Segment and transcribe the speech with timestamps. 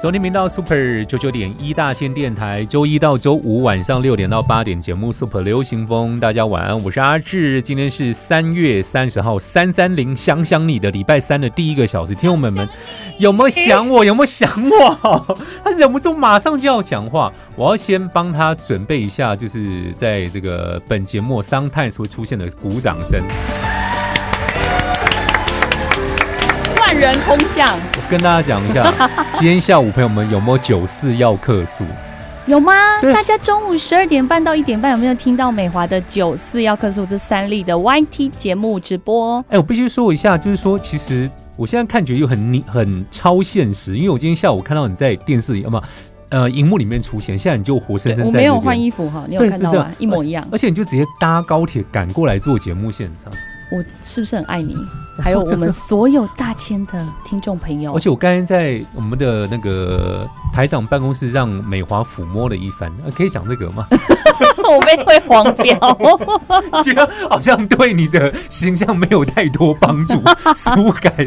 [0.00, 12.68] 收听频道 Super 九九点一大千电台，周一到周五晚上六点到八点节目 Super 流行风，大家晚安，我是阿志，今天是三月三十号，三三零想想你的礼拜三的第一个小时，听众们们
[13.18, 14.04] 有没有想我？
[14.04, 15.36] 有没有想我？
[15.64, 23.20] 他忍不住马上就要讲话，我要先帮他准备一下，就是在这个本节目 sometimes 会出现的鼓掌声。
[26.98, 27.64] 人空巷，
[27.96, 28.92] 我跟大家讲一下，
[29.36, 31.84] 今天下午朋友们有没有九四要客诉？
[32.46, 32.72] 有吗？
[33.00, 39.44] 对大家中午十二点半到一点半有没有听到美华的九四要客诉这三例的 YT 节目直播？
[39.48, 45.80] 哎、我必须说一下，就是说，其实我现在看觉得又很你很超现实，因为我今天下午看到你在电视里，啊，不
[46.30, 49.90] 呃荧幕里面出现，现在你就活生生我在没有换衣服哈，你有看到吗？
[49.98, 50.44] 一模一样。
[50.50, 53.32] 而且你就直接搭高铁赶过来做节目现场，
[53.70, 54.74] 我是不是很爱你？
[55.18, 63.86] 我 还有我们所有大千的听众朋友而，且我刚才在我们的那个台长办公室让美华抚摸了一番，呃、可以讲这个吗？
[64.68, 65.76] 我被会黄标。
[66.82, 70.20] 觉得好像对你的形象没有太多帮助，
[70.54, 71.26] 苏改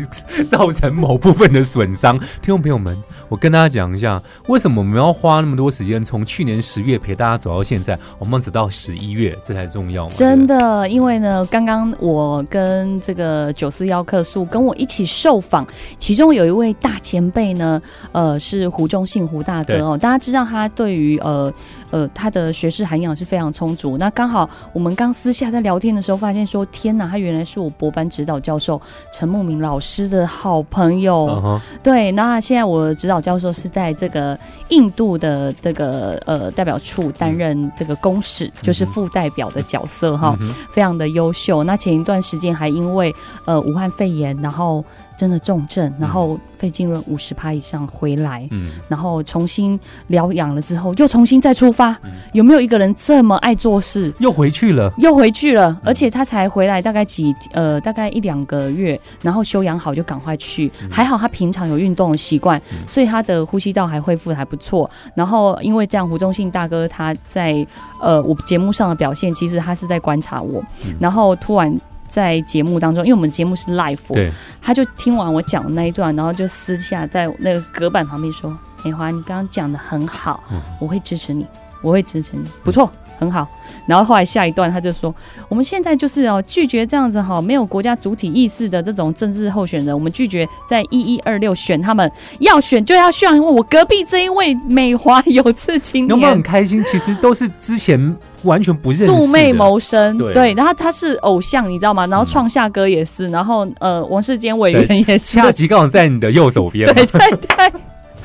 [0.50, 2.18] 造成某部分的损伤。
[2.20, 10.10] 听众朋友们，我跟大家讲一下，为什么我们要花那么多时间，从去年十月陪大家走到现在，我们直到十一月，这才重要嘛。
[10.16, 15.66] 真的，因为呢，刚刚我跟这个九四幺客诉跟我一起受访，
[16.00, 21.54] 其中有一位大前辈呢，呃，是胡忠信胡大哥哦，大家知道他对于呃
[21.90, 23.98] 呃他的学识涵养是非常充足。
[23.98, 28.82] 那刚好我们刚私下在聊天的时候，发现说，天哪，他原来是我博班指导教授
[29.14, 31.60] 陈慕明老师的好朋友。
[31.84, 34.38] 对，那现在我的指导教授是在这个
[34.70, 41.64] 印度的这个呃代表处担任这个公使，就是副代表的角色哈，嗯非常的优秀。
[41.64, 43.14] 那前一段时间还因为
[43.46, 44.84] 呃武汉肺炎，然后
[45.18, 48.48] 真的重症，然后肺浸润五十趴以上回来。
[48.52, 54.14] 嗯，然后重新疗养了之后，又重新再出发，嗯有没有一个人这么爱做事？
[54.20, 54.92] 又回去了。
[54.98, 60.72] 又回去了，而且他才回来大概几呃大概一两个月，然后休养好就赶快去。
[60.90, 64.90] 还好他平常有运动的习惯，所以他的呼吸道还恢复得还不错。
[65.16, 67.66] 然后因为这样，胡忠信大哥他在
[68.00, 70.64] 呃我节目上的表现，其实他是在观察我，
[71.00, 71.80] 然后突然。
[72.12, 74.30] 在节目当中，因为我们节目是 live，对，
[74.62, 80.62] 他就听完我讲的那一段，然后就私下在那个隔板旁边说：“美华，你刚刚讲的很好，嗯。
[80.82, 81.48] 我会支持你，
[81.82, 83.48] 我会支持你，不错，很好。”
[83.88, 85.14] 然后后来下一段他就说
[85.50, 96.84] ：“我们现在就是哦，拒绝这样子哈，没有国家主体意识的这种政治候选人，我们拒绝在一一二六选他们，要选就要选我隔壁这一位美华有志青有没有很。”开心？
[96.84, 99.06] 其实都是之前完全不认识。
[99.06, 102.06] 素昧谋生，对对，然后他是偶像，你知道吗？
[102.08, 107.74] 然后创夏哥也是，然后呃，王世坚委员也是，下集刚好在你的右手边，对对对。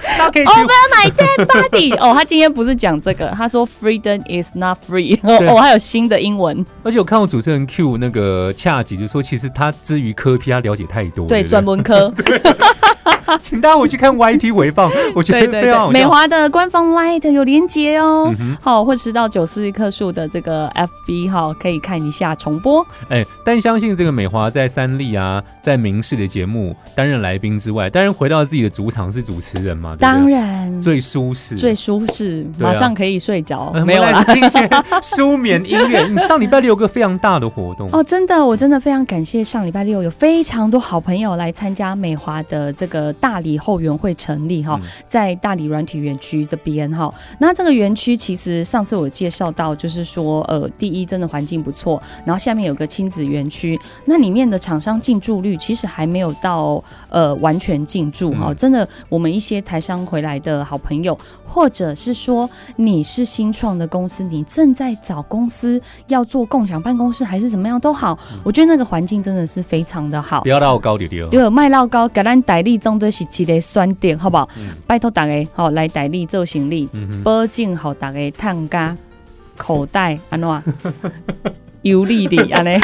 [0.02, 0.50] 大家可以去。
[0.50, 1.94] Over my dead body。
[1.98, 5.20] 哦，他今天不是讲这个，他说 freedom is not free。
[5.20, 5.48] 对。
[5.48, 12.12] 哦，还有新的英文，而且我看过主持人 Q 那个恰吉就说，其实他之于科批他了解太多，对，不专门科，
[13.42, 15.90] 请大家回去看 YT 回放， 我觉得非常好笑。
[15.90, 18.56] 美华的官方 Light 有连接哦嗯。
[18.60, 22.84] 好，或是到九四一棵树的这个 FB 哈，可以看一下重播。
[23.08, 34.22] 哎，但相信这个美华在三立啊，在明视的节目担任来宾之外，当然回到自己的主场是主持人嘛，对不对当然，最舒适，最舒适，啊马上可以睡着呃，没有啦。
[34.24, 34.68] 听一些
[35.02, 36.06] 舒眠音乐。
[36.06, 47.12] 你 上礼拜六有个非常大的活动哦，真的，我真的非常感谢上礼拜六有非常多好朋友来参加美华的这个大理后援会成立哈，嗯在大理软体园区这边哈。
[47.38, 58.48] 那这个园区其实上次我介绍到，就是说呃，第一真的环境不错，然后下面有个亲子园区，那里面的厂商进驻率其实还没有到呃完全进驻哈。
[58.50, 70.48] 嗯真的，我们一些台商回来的好朋友，或者是说你是新创的公司，你正在找公司要做共享办公室还是怎么样都好，我觉得那个环境真的是非常的好不。
[70.48, 71.28] 要绕高点点。
[71.30, 74.48] 对，卖绕高给咱代理总做是一个选择，好不好？
[74.58, 74.74] 嗯。
[74.88, 78.96] 拜托大家好来代理做生理，嗯，保证好大家探家
[79.56, 80.48] 口袋安怎？
[80.48, 80.62] 样
[81.88, 82.62] 尤丽丽啊！
[82.62, 82.80] 嘞，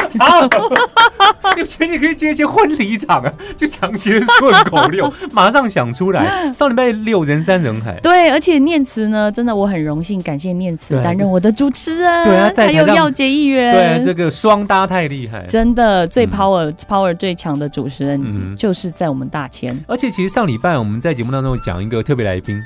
[1.55, 6.51] 你觉得你可以接一些婚礼场啊， 就讲些顺口溜， 马上想出来。
[6.53, 15.43] 上礼拜六人山人海，对，而且念慈呢，真的我很荣幸，感谢念慈对担任我的主持人，对啊还有台上耀杰议员，对，这个双搭太厉害。
[15.47, 16.29] 真的最嗯。
[16.33, 18.55] power、power 最强的主持人，嗯。
[18.55, 19.77] 就是在我们大千。
[19.87, 22.61] 而且其实上礼拜我们在节目当中有讲一个特别来宾，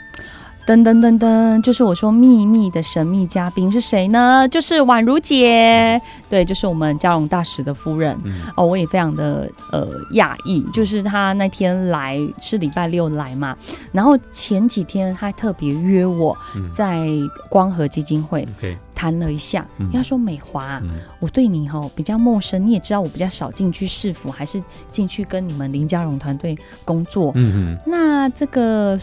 [0.67, 4.45] 噔噔噔噔，就是我说秘密的神秘嘉宾是谁呢？
[4.49, 8.13] 就是宛如姐，对，就是我们嘉荣大使的夫人。
[8.25, 8.33] 嗯。
[8.57, 13.55] 哦，我也非常的呃讶异，就是她那天来是礼拜六来嘛，
[13.93, 16.69] 然后前几天她还特别约我嗯。
[16.73, 17.07] 在
[17.49, 18.45] 光和基金会
[18.93, 19.85] 谈了一下，嗯。
[19.85, 20.89] 因为她说美华，嗯。
[21.21, 24.61] 我对你哈、比较陌生，你也知道我比较少进去市府，还是
[24.91, 27.31] 进去跟你们林家荣团队工作。
[27.35, 28.99] 嗯嗯那这个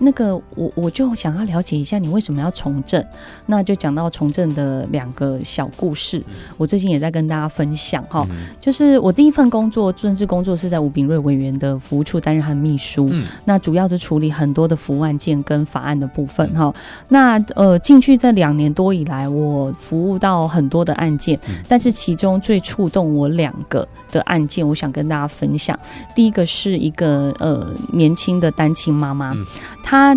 [0.00, 3.04] 那个，我我就想要了解一下你为什么要从政，
[3.46, 6.24] 那就讲到从政的两个小故事，
[6.56, 8.26] 我最近也在跟大家分享哈。
[8.30, 16.74] 嗯就是我第一份工作政治工作是在吴炳瑞委员的服务处担任他的秘书，嗯那主要是处理很多的服务案件跟法案的部分哈。
[17.08, 25.78] 那呃进去这两年多以来，我服务到很多的案件，嗯但是其中最触动我两个的案件，我想跟大家分享。
[26.14, 29.44] 第一个是一个呃年轻的单亲妈妈嗯，
[29.90, 30.16] 她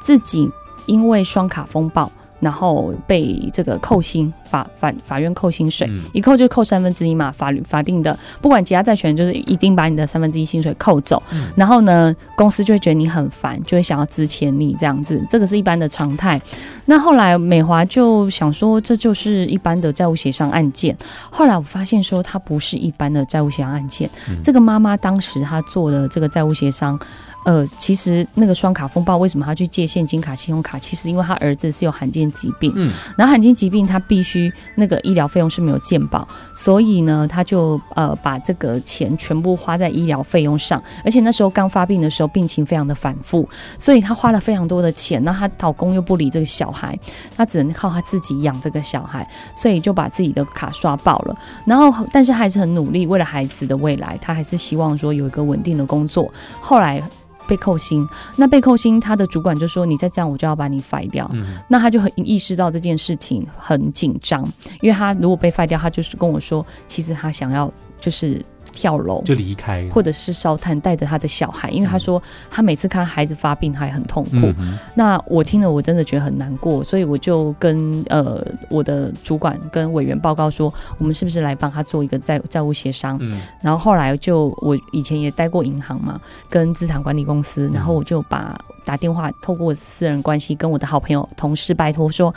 [0.00, 0.50] 自己
[0.84, 2.10] 因为双卡风暴。
[2.40, 11.22] 然后被这个扣薪，法法法院扣薪水，嗯一扣就扣三分之一嘛，法律法定的，不管其他债权人就是一定把你的三分之一薪水扣走。
[11.32, 16.38] 嗯然后呢，公司就会觉得你很烦，就会想要资遣你这样子，这个是一般的常态。
[16.84, 20.94] 那后来美华就想说，这就是一般的债务协商案件。
[21.30, 24.10] 后来我发现说，它不是一般的债务协商案件。
[24.28, 27.00] 嗯这个妈妈当时她做的这个债务协商。
[27.44, 30.78] 呃，其实那个双卡风暴为什么他去借现金卡、信用卡？
[30.78, 43.48] 其实因为他儿子是有罕见疾病，嗯然后罕见疾病他必须那个医疗费用是没有健保，所以呢，他就呃把这个钱全部花在医疗费用上，而且那时候刚发病的时候病情非常的反复，
[43.78, 45.22] 所以他花了非常多的钱。
[45.22, 46.98] 那他老公又不理这个小孩，
[47.36, 51.36] 他只能靠他自己养这个小孩，所以就把自己的卡刷爆了。
[51.66, 56.32] 然后，但是还是很努力，为了孩子的未来，他还是希望说有一个稳定的工作。
[56.60, 57.02] 后来。
[57.46, 58.06] 被扣薪，
[58.36, 61.30] 那被扣薪，他的主管就说：“你再这样，我就要把你 fire 掉。
[61.68, 64.42] 那他就很意识到这件事情很紧张，
[64.80, 68.44] 因为他如果被废掉，他就是跟我说，其实他想要就是
[68.74, 69.22] 跳楼。
[69.22, 74.30] 就离开，或者是烧炭，带着他的小孩，因为他说他每次看孩子发病，他也很痛苦。
[74.58, 83.16] 嗯那我听了，我真的觉得很难过，所以我就跟呃我的主管跟委员报告说，我们是不是来帮他做一个债债务协商？
[83.20, 92.34] 嗯然后后来就我以前也待过银行嘛，跟资产管理公司，然后我就把打电话透过私人关系跟我的好朋友同事拜托说，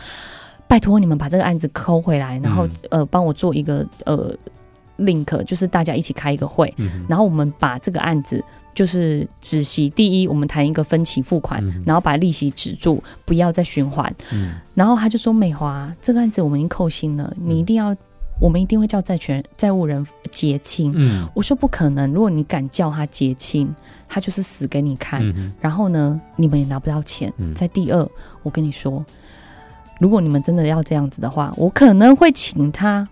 [0.67, 4.33] 拜托你们把这个案子抠回来，然后、嗯呃帮我做一个呃
[4.99, 8.43] link，就是大家一起开一个会，嗯然后我们把这个案子。
[8.77, 14.15] 就是止息，第一，我们谈一个分期付款，嗯然后把利息止住，不要再循环。
[14.31, 17.95] 嗯然后他就说：“美华，这个案子我们已经扣薪了，你一定要，
[18.39, 20.93] 我们一定会叫债权债务人结清。
[20.95, 23.67] 嗯我说不可能，如果你敢叫他结清，
[24.07, 25.27] 他就是死给你看。
[25.27, 27.33] 嗯然后呢，你们也拿不到钱。
[27.37, 28.07] 嗯在第二，
[28.43, 29.03] 我跟你说，
[29.99, 33.09] 如果你们真的要这样子的话，我可能会请他，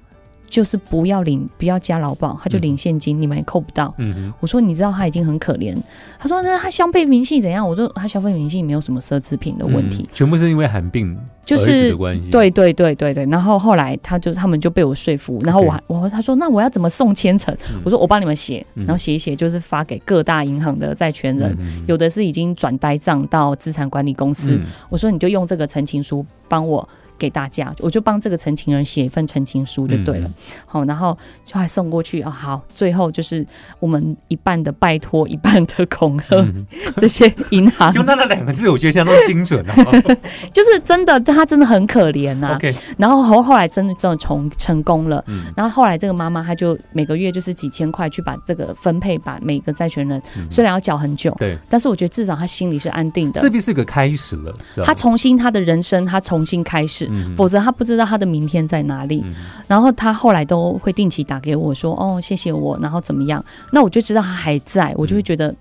[0.56, 3.94] 就是不要领，不要加劳保，他就领现金，你们也扣不到。
[3.98, 4.34] 嗯哼。
[4.40, 5.76] 我说你知道他已经很可怜，
[6.18, 7.68] 他说那他消费明细怎样？
[7.68, 11.14] 我说他消费明细没有什么奢侈品的问题，嗯全部是因为罕病
[11.46, 11.94] 就是
[12.32, 17.54] 对对对对对，然后后来他就他们就被我说服，然后我还我他说那我要怎么送千层？
[17.74, 17.82] 嗯。
[17.84, 18.86] 我说我帮你们写，嗯。
[18.86, 21.84] 然后写一写就是发给各大银行的债权人，嗯。
[21.86, 24.62] 有的是已经转呆账到资产管理公司，嗯。
[24.90, 26.88] 我说你就用这个陈情书帮我。
[27.18, 30.28] 给大家，我就帮这个陈情人写一份陈情书就对了。
[30.28, 30.34] 嗯，
[30.66, 32.30] 好、然后就还送过去啊。
[32.30, 33.46] 好，最后就是
[33.80, 36.66] 我们一半的拜托，一半的恐吓、嗯。
[36.98, 39.76] 这些银行，用他那两个字，我觉得相当精准啊。
[40.54, 45.46] 就是真的，他真的很可怜呐、OK，然后后后来真的真的成成功了，嗯。
[45.58, 50.46] 然后后来这个妈妈她就每个月就是几千块去把这个分配，把每个债权人嗯。
[50.52, 53.42] 虽然要缴很久，对，但是我觉得至少她心里是安定的。
[53.42, 53.50] 这。
[53.56, 54.54] 必是个开始了，
[54.84, 59.22] 她重新她的人生，她重新开始，嗯否则他不知道他的明天在哪里。
[59.26, 59.36] 嗯
[59.68, 65.54] 然后他后来都会定期打给我说：“哦，谢谢我，然后怎么样？”那我就知道他还在，我就会觉得。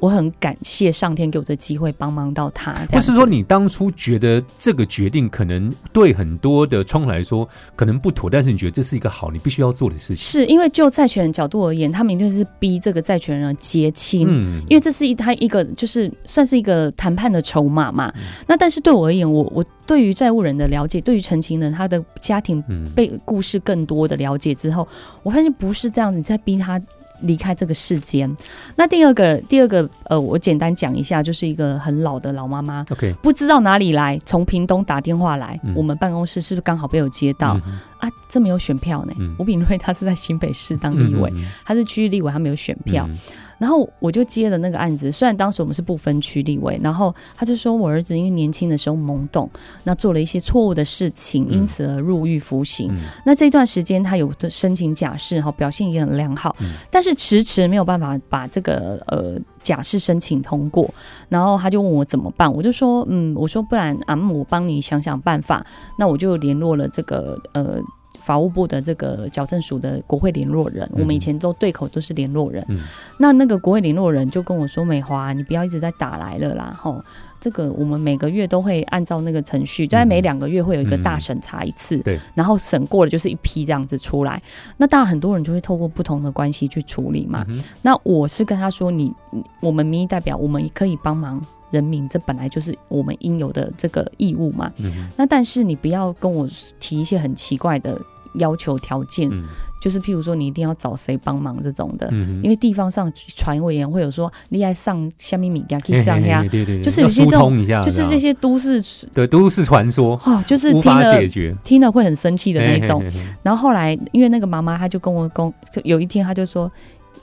[0.00, 2.72] 我很感谢上天给我的机会帮忙到他。
[2.90, 10.16] 不是说你当初觉得这个决定可能对很多的窗口来说可能不妥，但是你觉得这是一个好，你必须要做的事情。
[10.16, 14.26] 是因为就债权人角度而言，他们一定是逼这个债权人结清。
[14.28, 24.86] 嗯因为这是一他一个就是算是一个谈判的筹码嘛，嗯那但是对我而言，我我对于债务人的了解，对于陈情人他的家庭嗯被故事更多的了解之后，
[25.22, 26.80] 我发现不是这样子，你在逼他
[27.20, 28.34] 离开这个世间。
[28.76, 35.74] 那第二个，第二个，呃，我简单讲一下，就是一个很老的老妈妈，OK，不知道哪里来，从屏东打电话来，嗯。
[35.74, 37.58] 我们办公室是不是刚好被我接到、
[37.98, 38.10] 啊？
[38.28, 39.12] 这没有选票呢。
[39.18, 43.06] 嗯吴炳瑞他是在新北市当立委，嗯他是区域立委，他没有选票。
[43.08, 43.16] 嗯
[43.58, 49.50] 然后我就接了那个案子，虽然当时我们是不分区立委，然后他就说我儿子因为年轻的时候懵懂，
[49.82, 52.88] 那做了一些错误的事情，嗯因此而入狱服刑。
[52.94, 60.88] 嗯那这段时间他有申请假释哈，表现也很良好，嗯但是迟迟没有办法把这个呃假释申请通过。
[61.28, 65.64] 然后他就问我怎么办，我就说嗯，我说不然啊，我帮你想想办法。
[65.98, 67.80] 那我就联络了这个呃。
[68.20, 72.62] 法务部的这个矫正署的国会联络人，我们以前都对口都是联络人。
[72.68, 72.80] 嗯
[73.18, 77.02] 那那个国会联络人就跟我说：“美华，你不要一直在打来了啦，吼，
[77.40, 84.40] 这个我们每个月都会按照那个程序，大概每两个月会有一个大审查一次，嗯对，然后审过了就是一批这样子出来。
[84.76, 87.44] 那当然很多人就会透过不同的关系去处理嘛。
[87.48, 91.40] 嗯那我是跟他说你，你我们民意代表，我们可以帮忙
[91.70, 94.72] 人民，这本来就是我们应有的这个义务嘛。
[94.78, 96.48] 嗯那但是你不要跟我
[96.80, 98.00] 提一些很奇怪的
[98.38, 99.44] 要求条件，嗯。
[99.80, 102.08] 就是譬如说你一定要找谁帮忙这种的。
[102.10, 106.40] 嗯因为地方上传委员会有说，你爱上下面米呀，可以上呀。
[106.50, 108.82] 对对对，就是有些这种就是这些都市
[109.14, 110.20] 对都市传说。
[110.24, 111.54] 哦，就是无听了法解决。
[111.62, 113.00] 听了会很生气的那种。
[113.00, 113.26] 嘿嘿嘿嘿。
[113.44, 116.68] 然后后来，因为那个妈妈，她就跟我讲，就有一天她就说，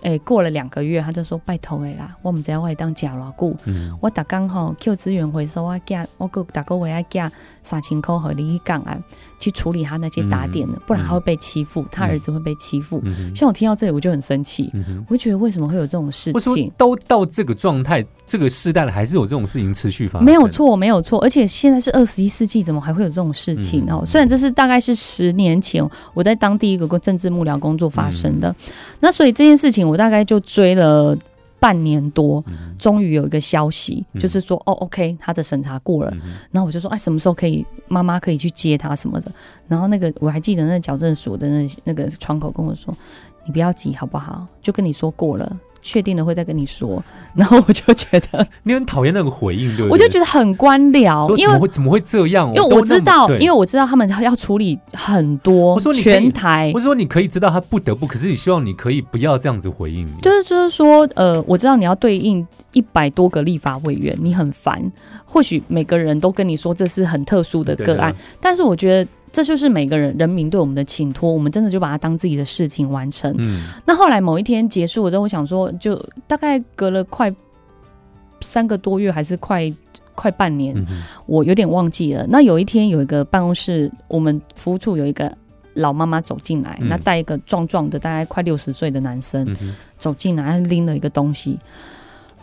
[0.01, 3.91] 哎、过了两个月，她就说拜托的啦，我们知道我会当假偌久，嗯。
[4.01, 8.97] 我打工吼 Q 资源回收，我寄我个逐个月要寄三千块和你去港啊，
[9.39, 13.01] 去处理他那些打点的，不然他会被欺负，他儿子会被欺负。
[13.03, 15.03] 嗯像我听到这里，我就很生气，嗯。
[15.09, 16.71] 我就觉得为什么会有这种事情？
[16.77, 20.25] 都到这个状态，这个时代了，还是有这种事情持续发生？
[20.25, 24.01] 没有，错，没有错，而且现在是二十一世纪，怎么还会有这种事情哦？
[24.03, 28.55] 嗯虽然这是大概是十年前我在当地一个政治幕僚工作发生的，
[28.99, 31.17] 那所以这件事情我大概就追了
[31.65, 36.11] 半年多，嗯终于有一个消息，嗯就是说哦，OK，他的审查过了，
[36.51, 39.31] 然后我就说，哎，什么时候可以妈妈可以去接他什么的？
[39.67, 42.95] 然后那个我还记得那矫正所的那那个窗口跟我说，
[43.45, 44.45] 你不要急好不好？
[44.61, 45.59] 就跟你说过了。
[45.85, 47.01] 确定了会再跟你说，
[47.35, 49.89] 然后我就觉得， 你很讨厌那个回应，对不对？
[49.91, 52.47] 我就觉得很官僚，因为怎么会怎么会这样？
[52.53, 60.11] 因为我知道，因为我知道他们要处理很多我说你全台我，说你可以知道他不得不，可是你希望你可以不要这样子回应你。
[60.23, 64.91] 就是就是说，呃，我知道你要对应一百多个立法委员，你很烦。
[65.23, 73.35] 或许每个人都跟你说这是很特殊的对个案，，但是我觉得这就是每个人人民对我们的请托，我们真的就把它当自己的事情完成。
[73.37, 77.29] 嗯那后来某一天结束了之后，我想说，就大概隔了快
[78.39, 79.69] 三个多月，还是快
[80.15, 82.25] 快半年，嗯我有点忘记了。
[82.29, 85.29] 那有一天有一个办公室，我们服务处有一个
[85.73, 91.59] 老妈妈走进来，嗯那带一个壮壮的，大概快六十岁的男生、嗯走进来，拎了一个东西。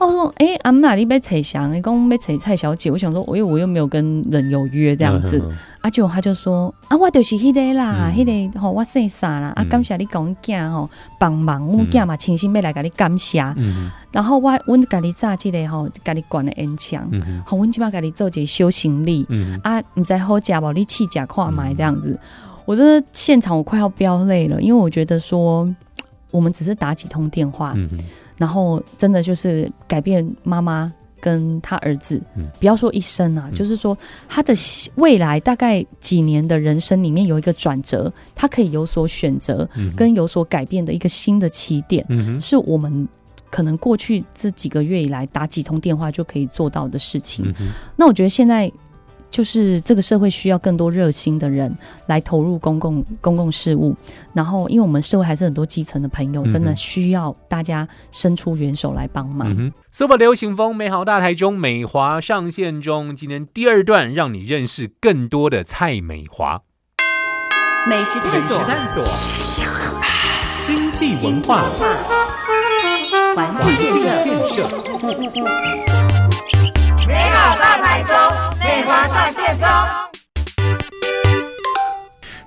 [0.07, 5.41] 我说：“哎、阿妈，你被扯翔，你讲被扯蔡小姐。”我想说，我又我又没有跟人有约这样子。
[5.43, 9.49] 嗯啊，结果他就说：“啊，我就是迄个啦，嗯迄、个吼、我姓啥啦？
[9.57, 13.41] 啊，嗯感谢你甲阮囝吼帮忙，我囝嘛亲心要来甲你感谢。
[13.57, 19.27] 嗯然后我阮甲你炸即个吼，甲你管的烟枪，嗯好，阮即摆甲你做一个修行李。
[19.29, 20.73] 嗯啊，你知好食无？
[20.73, 22.19] 你试食看买这样子，
[22.65, 25.69] 我真的现场我快要飙泪了，因为我觉得说
[26.31, 27.99] 我们只是打几通电话，嗯哼
[28.43, 32.49] 然后真的就是改变妈妈跟他儿子，嗯。
[32.59, 33.55] 不要说一生啊，嗯。
[33.55, 33.97] 就是说
[34.29, 34.53] 他的
[34.97, 43.09] 未来大概几年的人生里面有一个转折，他可以有所选择跟有所改变的一个新的起点，嗯是我们。
[43.55, 48.73] 可能过去这几个月以来打几通电话就可以做到的事情，嗯那我觉得现在
[49.33, 51.75] 就是这个社会需要更多热心的人
[52.07, 53.97] 来投入公共公共事务，
[54.35, 59.73] 然后因为我们社会还是很多基层的朋友，真的需要大家伸出援手来帮忙。
[59.91, 66.61] ，Super 流行风美好大台中美华上线中，今天第二段让你认识更多的蔡美华。
[67.89, 69.03] 美食探索，探索，
[70.61, 71.65] 经济文化，
[73.35, 74.69] 环境建设，建设。
[77.09, 78.15] 美好大台中，
[78.73, 80.12] 美华上线中。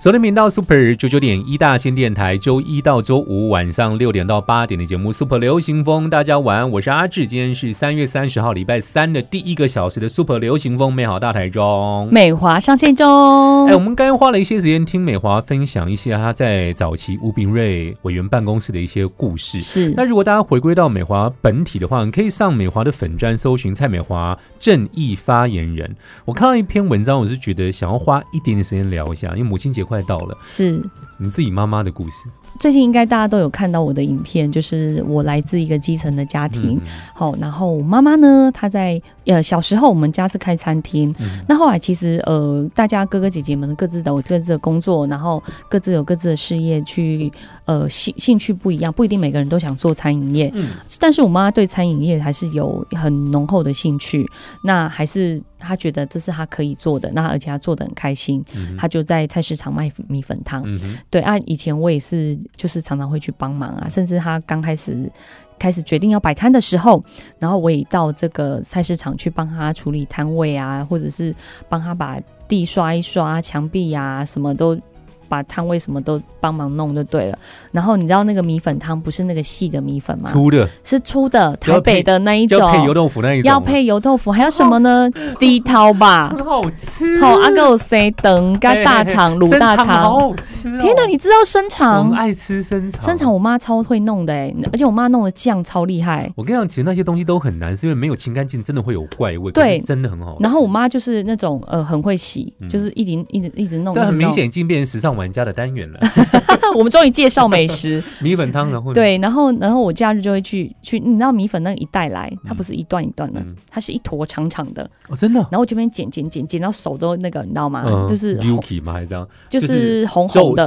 [0.06, 13.66] 昨天频道 Super 九九点一大千电台，周一到周五晚上六点到八点的节目 Super 流行风，大家晚安，我是阿志，今天是三月三十号礼拜三的第一个小时的 Super 流行风，美好大台中，美华上线中。
[13.66, 19.58] 哎，我们刚刚花了一些时间听美华分享一些她在早期吴炳瑞委员办公室的一些故事。
[19.58, 25.96] 是，那如果大家回归到美华本体的话，你可以上美华的粉专搜寻蔡美华正义发言人。
[26.24, 30.82] 我看到一篇文章，我是觉得想要花一点点时间聊一下，因为母亲节快到了，是
[31.18, 32.28] 你自己妈妈的故事。
[32.58, 36.80] 最近应该大家都有看到我的影片，就是我来自一个基层的家庭。
[37.14, 41.14] 好，然后我妈妈呢，她在呃小时候，我们家是开餐厅。
[41.48, 47.30] 那后来其实呃，大家哥哥姐姐们各自的有各自的工作，然后各自有各自的事业，去
[47.64, 50.50] 呃兴兴趣不一样，不一定每个人都想做餐饮业。
[50.54, 54.26] 嗯，但是我妈对餐饮业还是有很浓厚的兴趣。
[54.62, 55.40] 那还是。
[55.58, 58.44] 他觉得这是他可以做的，那而且他做的很开心，
[58.76, 60.62] 他就在菜市场卖米粉汤。
[61.08, 65.10] 对啊，以前我也是，就是常常会去帮忙啊，甚至他刚开始
[65.58, 67.02] 开始决定要摆摊的时候，
[67.38, 71.34] 然后我也到这个菜市场去帮他处理摊位啊，或者是
[71.68, 74.78] 帮他把地刷一刷、墙壁呀，什么都
[75.28, 76.20] 把摊位什么都。
[76.38, 77.36] 帮忙弄就对了，
[77.72, 80.30] 然后你知道那个米粉汤不是那个细的米粉吗？
[80.30, 85.10] 粗的，是粗的，台北的那一种，要配油豆腐那一种，要配油豆腐，还有什么呢？
[85.40, 87.18] 低涛吧，很好吃。
[87.18, 90.70] 好，阿哥我塞等干大肠卤大肠，好好吃。
[90.78, 92.10] 天哪，你知道生肠？
[92.10, 96.30] 我爱吃生肠，生肠我妈超会弄的哎，而且我妈弄的酱超厉害。
[96.36, 99.50] 我跟你讲，其实那些东西都很难，是因为没有清干净，真的会有怪味。
[99.50, 100.36] 对，真的很好。
[100.38, 103.92] 然后我妈就是那种呃很会洗，就是一直一直一直弄。
[103.96, 105.98] 但很明显已经变成时尚玩家的单元了。
[106.76, 107.12] 我们终于。
[107.16, 115.40] 介绍美食， 米粉汤然后对，然后然后我假日就会去去，你知道米粉那一带来，它不是一段一段的，它是一坨长长的哦，真的。
[115.40, 118.06] 然后我这边剪剪剪剪到手都那个，你知道吗？
[118.06, 118.92] 就是 Yuki 吗？
[118.92, 119.26] 还是这样？
[119.48, 120.66] 就是红红的，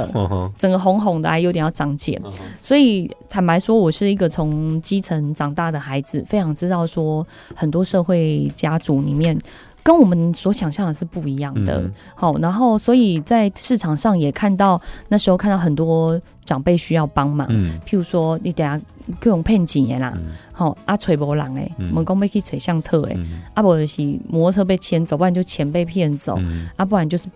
[0.58, 2.20] 整个红红的，还有点要长茧。
[2.60, 9.38] 所以坦白说，我是一个从基层长大的孩子，非常知道说很多社会家族里面。
[9.82, 11.82] 跟我们所想象的是不一样的，
[12.14, 17.48] 好，然后所以在市场上也看到那时候看到很多长辈需要帮忙，
[17.86, 18.80] 譬如说你等下
[19.18, 20.16] 各种骗钱啦，
[20.52, 23.18] 好啊，吹波浪哎，门工被去吹相特诶，
[23.54, 26.38] 啊不就是摩托车被牵走，不然就钱被骗走，
[26.76, 27.28] 啊不然就是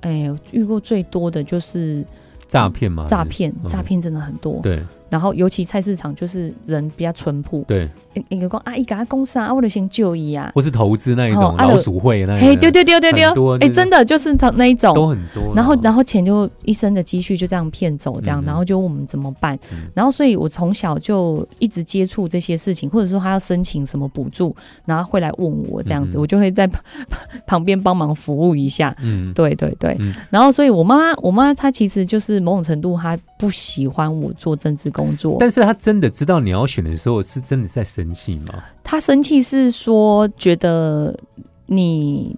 [0.00, 2.04] 哎遇过最多的就是
[2.48, 4.82] 诈骗嘛，诈骗诈骗真的很多，对。
[5.10, 7.64] 然后，尤其菜市场就是人比较淳朴。
[7.66, 7.88] 对，
[8.28, 12.48] 一个讲啊，一家公司啊，为了先就医啊，或是投资那一种老鼠会那一种。
[12.48, 15.52] 哎，丢丢丢丢丢，哎，真的就是他那一种都很多。
[15.54, 19.58] 然后，然后钱就一生的积蓄就这样骗走，这样，然后就问我们怎么办。
[19.94, 26.70] 然后，所以我从小就一直接触这些事情，或者说他要申请什么补助，然后会来问我这样子，我就会在
[27.46, 28.94] 旁边帮忙服务一下。
[29.02, 29.98] 嗯，对对对。
[30.30, 34.99] 然后，所以我妈妈，我妈她其实就是某种程度，她不喜欢我做政治工。
[35.00, 38.54] 工作，但是他真的知道你要选的时候，是真的在生气吗？
[38.84, 41.18] 他生气是说，觉得
[41.66, 42.36] 你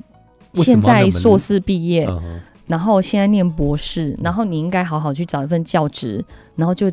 [0.54, 2.08] 现在硕士毕业，
[2.68, 6.90] 然后现在念博士，然后你应该好好去找一份教职，然后就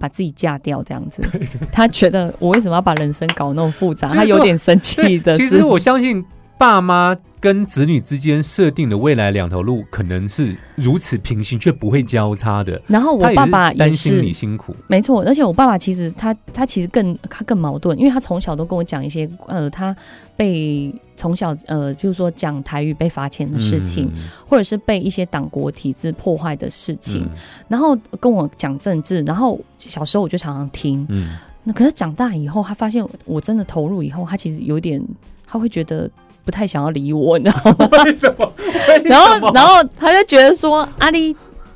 [0.00, 1.22] 把自己嫁掉这样子。
[1.70, 4.08] 他觉得我为什么要把人生搞那么复杂？
[4.08, 5.32] 他有点生气的。
[5.38, 6.24] 其实我相信
[6.58, 7.16] 爸妈。
[7.42, 12.80] 跟子女之间设定的未来两条路，可能是如此平行，却不会交叉的。
[12.86, 15.24] 然后我爸爸担心你辛苦，没错。
[15.24, 19.92] 而且我爸爸其实他他其实更他更矛盾，因为他从小都跟我讲一些呃，他
[20.36, 24.08] 被从小呃，就是说讲台语被罚钱的事情，
[24.46, 27.28] 或者是被一些党国体制破坏的事情，
[27.66, 29.20] 然后跟我讲政治。
[29.22, 31.34] 然后小时候我就常常听，嗯，
[31.64, 35.04] 那可是长大以后，他发现我真的投入以后，他其实有点
[35.44, 36.08] 他会觉得。
[36.44, 37.88] 不太想要理我，你知道吗？
[38.04, 38.52] 为什么？
[39.04, 41.34] 然后，然后他就觉得说：“阿丽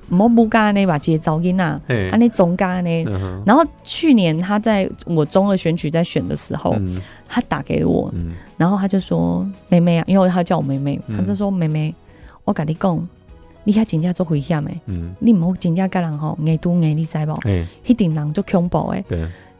[0.09, 3.05] 莫不干那把接招音呐，阿那总干呢。”
[3.47, 6.73] 然后去年他在我中二选举在选的时候，
[7.29, 11.95] 他打给我，嗯然后他就说：“妹妹啊，因为他叫我妹妹，他就说：妹妹，
[12.45, 13.09] 我跟你讲，
[13.65, 14.71] 你还真正做危险的，
[15.19, 17.33] 你唔好真正跟人吼爱赌爱，你知不？
[17.85, 19.05] 一定人就恐怖诶。”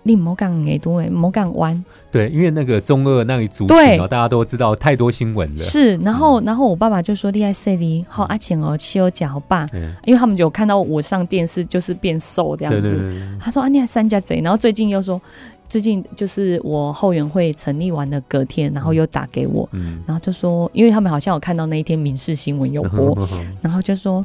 [0.07, 1.85] 你唔好讲耳朵诶，唔好讲弯。
[2.13, 5.57] 对，因为那个中二那一族群哦，大家都知道太多新闻了。
[5.57, 9.67] 是，然后，然后我爸爸就说：“你爱 C V 好阿晴哦，修脚爸，
[10.05, 15.21] 因为他们有看到我上电视就是变瘦这样子。”他说：“啊，你还三家贼。”然后最近又说，
[15.69, 19.69] 最近就是我后援会成立完的隔天，然后又打给我，
[20.07, 23.19] 然后就说，因为他们好像有看到那一天民事新闻有播，
[23.61, 24.25] 然后就说：“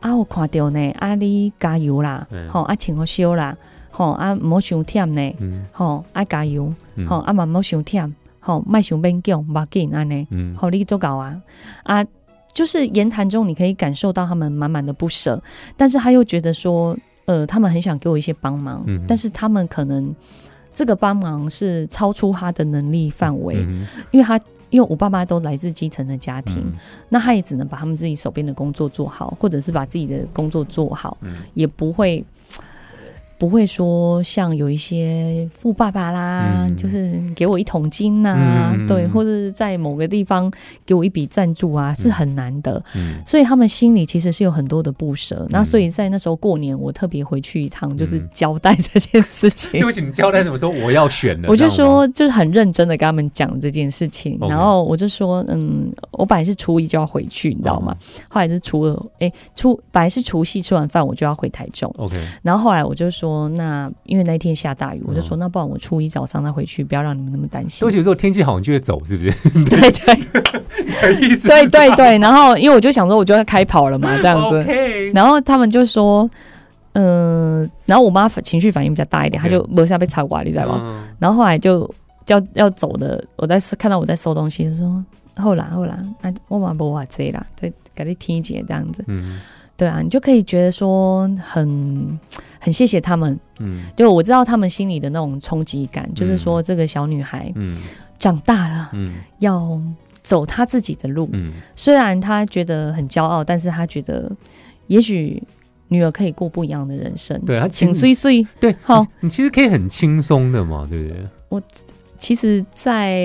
[0.00, 3.56] 啊，我看到呢，啊，你加油啦，好阿晴我修啦。”
[3.92, 5.34] 吼啊，唔好伤忝呢，
[5.70, 6.74] 吼啊加油，
[7.06, 10.26] 吼啊嘛唔好伤忝，吼卖伤勉强，唔要紧安尼，
[10.56, 11.40] 吼你做够啊。
[11.84, 12.04] 啊
[12.54, 15.42] 就是言谈中你可以感受到他们满满的不舍，
[15.74, 19.02] 但是他又觉得说，呃，他们很想给我一些帮忙，嗯。
[19.08, 20.14] 但是他们可能
[20.70, 23.86] 这个帮忙是超出他的能力范围，嗯。
[24.10, 26.72] 因为他因为我爸妈都来自基层的家庭，嗯。
[27.08, 31.36] 那他也只能把他们自己手边的工作做好，或者是把自己的工作做好，嗯。
[31.54, 32.22] 也不会。
[33.42, 36.76] 不会说像有一些富爸爸啦，嗯。
[36.76, 38.86] 就是给我一桶金呐、嗯。
[38.86, 40.48] 对，或者是在某个地方
[40.86, 42.80] 给我一笔赞助啊，是很难的。
[42.94, 43.16] 嗯。
[43.26, 45.44] 所以他们心里其实是有很多的不舍。
[45.50, 48.28] 那所以在那时候过年，我特别回去一趟，就是嗯。
[48.32, 49.72] 交代这件事情。
[49.74, 50.56] 对不起，你交代怎么？
[50.56, 50.70] 说？
[50.70, 57.92] 我要选的，我就说，就是很认真的跟他们讲这件事情然后我就说，嗯，我本来是初一就要回去，你知道吗？
[57.98, 67.80] 嗯后来是初二，哎、初本来是除夕吃完饭我就要回台中，OK，然后后来我就说，那因为那一天下大雨，我就说，嗯那不然我初一早上再回去，不要让你们那么担心。
[67.80, 67.90] 对不。
[67.90, 69.64] 起，有时候天气好你就会走，是不是？
[69.64, 70.16] 对 对。
[71.48, 74.62] 对对对，然后因为我就想说，我就要开跑了嘛，这样子。
[75.12, 76.28] 然后他们就说，
[76.92, 80.80] 嗯、然后我妈情绪反应比较大一点，她就楼下被插瓜，你知道吗？
[80.82, 81.08] 嗯。
[81.18, 81.88] 然后后来就
[82.24, 85.04] 叫要走的，我在看到我在收东西，就说
[85.36, 89.40] 后来后来，啊，我嘛不话这啦，再给你听解这样子，嗯
[89.82, 92.18] 对啊，你就可以觉得说很
[92.60, 93.84] 很谢谢他们，嗯。
[93.96, 97.80] 就我知道他们心里的那种冲击感，就是说这个小女孩嗯。
[98.18, 99.14] 长大了，嗯。
[99.40, 99.80] 要
[100.22, 101.52] 走她自己的路，嗯。
[101.74, 104.30] 虽然她觉得很骄傲，但是她觉得
[104.86, 105.42] 也许。
[105.88, 109.04] 女儿可以过不一样的人生，对她其实请碎碎对，好。
[109.20, 111.18] 你其实可以很轻松的嘛，对不对？
[111.50, 111.62] 我
[112.16, 113.20] 其实，在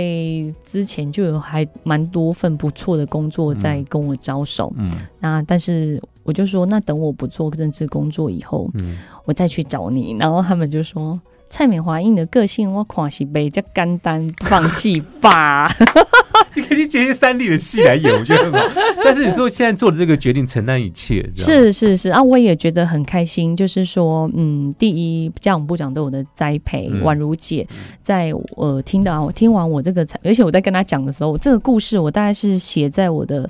[0.66, 4.92] 之前就有还蛮多份不错的工作在跟我招手，嗯。
[5.22, 10.14] 那但是我就说，那等我不做政治工作以后，嗯，我再去找你。
[10.20, 15.72] 然后他们就说，蔡美华，以你的个性，我看是比较干单，放弃吧。
[16.54, 18.60] 你可以去接些三立的戏来演，我觉得很好。
[19.06, 23.56] 但是你说现在做的这个决定，承担一切，是是是啊，我也觉得很开心。
[23.56, 27.66] 就是说，嗯，第一，家长部长对我的栽培，嗯宛如姐
[28.02, 33.48] 在呃听到听完我这个，而且我在跟他讲的时候，这个故事我大概是写在我的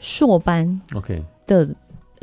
[0.00, 1.68] 硕班 OK，的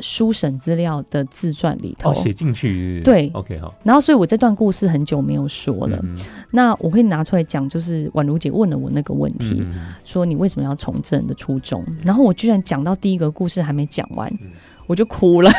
[0.00, 2.10] 书审资料的自传里头。
[2.10, 5.98] 哦，写进去对，OK，好，然后，所以我这段故事很久没有说了。
[6.02, 6.16] 嗯
[6.52, 9.64] 那我会拿出来讲，就是宛如姐问了我那个问题，
[10.04, 11.84] 说你为什么要从政的初衷？
[12.04, 14.50] 然后我居然讲到第一个故事还没讲完，嗯
[14.86, 15.50] 我就哭了。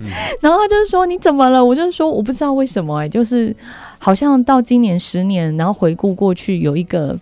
[0.00, 0.06] 嗯
[0.42, 1.64] 然后他就是说你怎么了？
[1.64, 3.54] 我就说我不知道为什么哎、就是
[3.98, 7.18] 好像到今年十年，然后回顾过去，有一个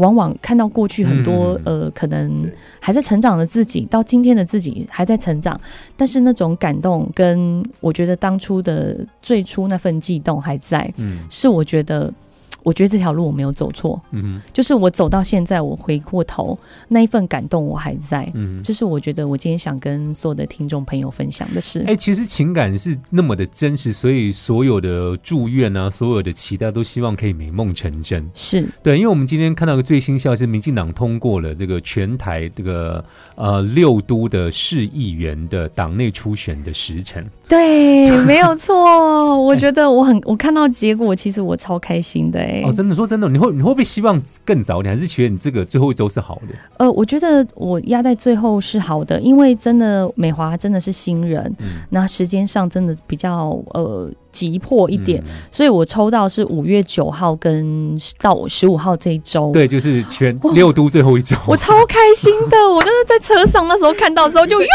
[0.00, 5.58] 往往看到过去很多、嗯呃可能还在成长的自己，到今天的自己还在成长，
[5.96, 12.12] 但是那种感动跟我觉得当初的最初那份悸动还在，嗯是我觉得。
[12.62, 18.62] 我觉得这条路我没有走错，嗯就是我走到现在，我回过头那一份感动我还在，嗯。
[18.62, 21.84] 这是我觉得我今天想跟所有的听众朋友分享的事。
[21.86, 28.28] 哎、其实情感是那么的真实，所以所有的祝愿啊，所有的期待都希望可以美梦成真。
[28.34, 33.02] 是对，因为我们今天看到个最新消息，民进党通过了这个全台这个
[33.34, 37.24] 呃六都的市议员的党内初选的时程。
[37.48, 39.36] 对，没有错。
[39.42, 46.54] 我觉得我很，我看到结果，其实我超开心的哎、哦，真的说真的，你会你会不会希望更早点，还是觉得你这个最后一周是好的？
[46.78, 59.50] 呃，我觉得我压在最后是好的，因为真的美华真的是新人，嗯，那时间上真的比较呃急迫一点，嗯所以我抽到是五月九号跟到十五号这一周。
[59.52, 61.36] 对，就是全六都最后一周。
[61.46, 64.68] 我超开心的，我就是在车上那时候看到的时候就 哟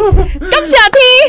[0.00, 0.12] 呼，
[0.50, 0.76] 感谢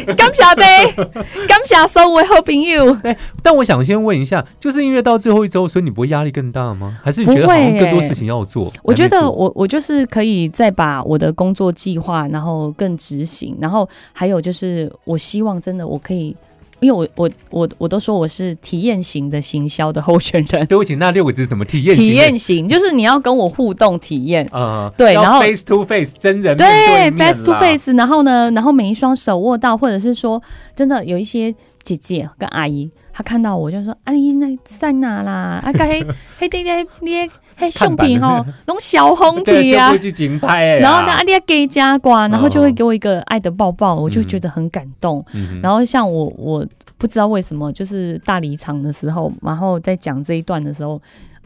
[0.06, 1.04] 天，感谢地，
[1.48, 2.98] 感谢所有的好朋友。
[3.42, 6.98] 但我想先问一下，就是因为到最后一周，所以你不会压力更大吗？
[7.04, 8.72] 还是你觉得好像更多事情要做？
[8.84, 16.36] 我觉得我我就是可以再把我的工作计划，然后更执行，然后还有就是我希望真的我可以，
[16.80, 21.66] 因为我我我我都说我是体验型的行销的候选人， 对不起，那六个字是什么？
[21.66, 24.48] 体验型体验型就是你要跟我互动体验。
[24.54, 30.42] 呃，要对然后 face to face 真人面对面，face to face，然后呢，然后每一双手握到，或者是说，
[30.76, 35.62] 真的有一些姐姐跟阿姨，她看到我就说：“阿姨那在哪啦？
[35.64, 36.06] 啊，该黑
[36.38, 40.78] 黑的那那黑相片吼，弄小红对，体啊就会。”去竞拍哎。
[40.78, 45.26] 然后呢，阿丽亚给加瓜，然后就会哦给我一个爱的抱抱，我就觉得很感动。
[45.34, 46.66] 嗯然后像我，我
[46.98, 51.02] 不知道为什么，就是大离场的时候，然后在讲这一段的时候，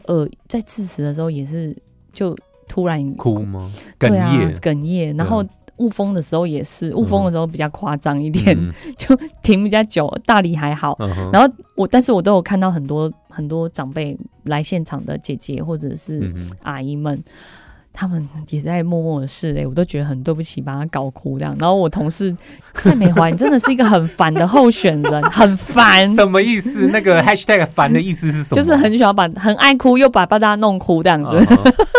[0.06, 1.74] 呃，在致辞的时候也是
[2.12, 2.36] 就
[2.68, 3.72] 突然哭吗？
[3.98, 5.44] 哽对啊咽，哽咽，然后
[5.78, 10.12] 雾峰的时候也是，雾峰的时候比较夸张一点，嗯 就停比较久。
[10.24, 16.32] 大理还好，嗯然后我但是我都有看到很多很多长辈来现场的姐姐或者是
[16.62, 17.22] 阿姨们，
[17.92, 21.54] 他们也在默默的试嘞，我都觉得很对不起，把他搞哭这样。
[21.58, 22.34] 然后我同事
[22.74, 26.08] 蔡美华，你真的是一个很烦的候选人， 很烦。
[26.14, 26.88] 什么意思？
[26.92, 28.56] 那个 hashtag 烦的意思是什么？
[28.56, 31.36] 就是很喜欢把很爱哭，又把把大家弄哭这样子。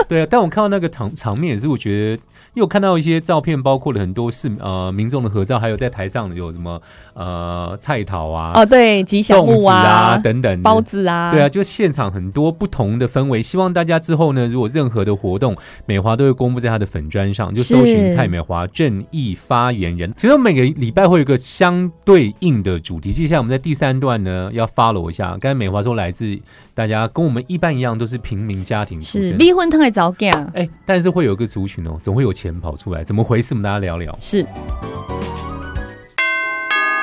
[0.07, 2.21] 对啊，但我看到那个场场面也是，我觉得。
[2.55, 6.79] 又看到一些照片，包括了很多是呃民众的合照，还有在台上有什么
[7.13, 13.41] 呃菜桃啊，哦对，吉祥物啊等等包子啊，对啊，就现场很多不同的氛围。
[13.41, 15.55] 希望大家之后呢，如果任何的活动，
[15.87, 20.13] 美华都会公布在他的粉砖上，就搜寻蔡美华正义发言人。
[20.15, 23.11] 其实每个礼拜会有一个相对应的主题。
[23.11, 25.29] 接下来我们在第三段呢要 follow 一下。
[25.39, 26.37] 刚才美华说来自
[26.75, 32.31] 大家跟我们一般一样都是平民家庭，是离婚太早嫁，哎，但是会有个族群哦，总会有。
[32.43, 33.53] 钱跑出来，怎么回事？
[33.53, 34.13] 我们大家聊聊。
[34.19, 34.45] 是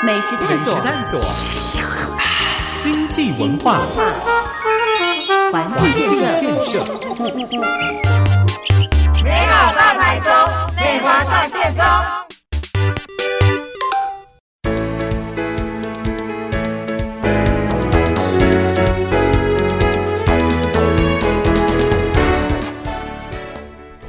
[0.04, 1.18] 美食探索，探索，
[2.76, 3.80] 经济文化，
[5.50, 6.06] 环境建
[6.66, 6.84] 设，
[9.24, 10.30] 美好大台中，
[10.76, 12.29] 美华上线中。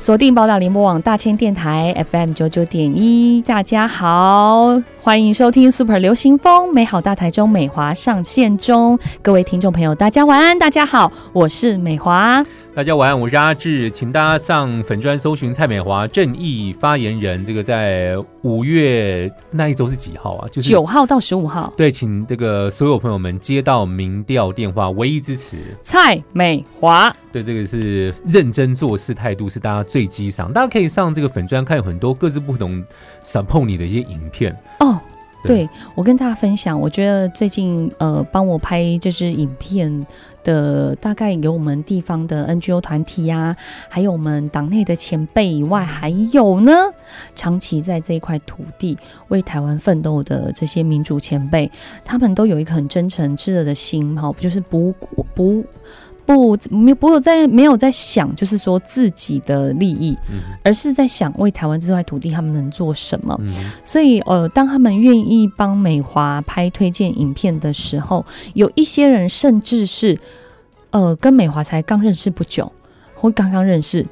[0.02, 4.82] 锁定宝岛联播网大千电台 FM 九九点一，大家好。
[5.04, 20.48] 欢迎收听 Super 流行风美好大台中美华上线中，各位听众朋友，大家晚安，大家好，我是美华，大家晚安，我是阿志，请大家上粉砖搜寻蔡美华正义发言人，这个在五月那一周是几号啊？
[20.52, 21.74] 就是九号到十五号。
[21.76, 27.14] 对，请这个所有朋友们接到民调电话，唯一支持蔡美华。
[27.32, 30.54] 对，这个是认真做事态度，是大家最激赏。
[30.54, 32.84] 大家可以上这个粉砖看有很多各自不同
[33.24, 35.00] support 你的一些影片哦。
[35.44, 40.06] 对，我跟大家分享，我觉得最近呃，帮我拍这支影片
[40.44, 43.58] 的大概有我们地方的 NGO 团体呀，
[43.90, 46.72] 还有我们党内的前辈以外，还有呢，
[47.36, 48.96] 长期在这一块土地
[49.30, 51.72] 为台湾奋斗的这些民主前辈，
[52.06, 54.94] 他们都有一个很真诚炙热的心，哈，就是不
[55.34, 55.66] 不。
[56.36, 60.18] 不，没不有在没有在想，就是说自己的利益，
[60.64, 63.40] 而是在想为台湾这块土地他们能做什么。
[63.84, 70.18] 所以，呃，当他们愿意帮美华拍推荐影片的时候，有一些人甚至是，
[70.92, 72.72] 呃，跟美华才刚认识不久，
[73.16, 74.06] 或刚刚认识，